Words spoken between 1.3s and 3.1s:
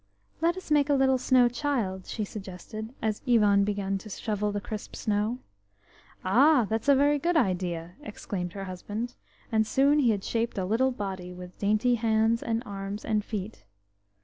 child," she suggested,